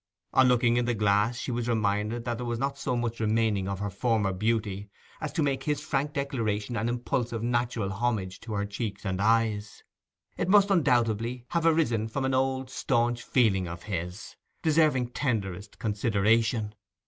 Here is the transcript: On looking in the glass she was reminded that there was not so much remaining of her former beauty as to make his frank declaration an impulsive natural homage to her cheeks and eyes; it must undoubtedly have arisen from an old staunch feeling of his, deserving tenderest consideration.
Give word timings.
On 0.33 0.47
looking 0.47 0.77
in 0.77 0.85
the 0.85 0.95
glass 0.95 1.37
she 1.37 1.51
was 1.51 1.69
reminded 1.69 2.25
that 2.25 2.37
there 2.39 2.45
was 2.47 2.57
not 2.57 2.75
so 2.79 2.95
much 2.95 3.19
remaining 3.19 3.67
of 3.69 3.77
her 3.77 3.91
former 3.91 4.33
beauty 4.33 4.89
as 5.21 5.31
to 5.33 5.43
make 5.43 5.61
his 5.61 5.79
frank 5.79 6.13
declaration 6.13 6.75
an 6.75 6.89
impulsive 6.89 7.43
natural 7.43 7.91
homage 7.91 8.39
to 8.39 8.53
her 8.53 8.65
cheeks 8.65 9.05
and 9.05 9.21
eyes; 9.21 9.83
it 10.37 10.49
must 10.49 10.71
undoubtedly 10.71 11.45
have 11.49 11.67
arisen 11.67 12.07
from 12.07 12.25
an 12.25 12.33
old 12.33 12.71
staunch 12.71 13.21
feeling 13.21 13.67
of 13.67 13.83
his, 13.83 14.35
deserving 14.63 15.09
tenderest 15.11 15.77
consideration. 15.77 16.73